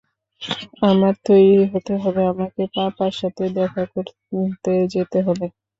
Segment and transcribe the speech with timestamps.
[0.89, 5.45] আমার তৈরি হতে হবে আমাকে পাপার সাথে দেখা করতে যেতে হবে।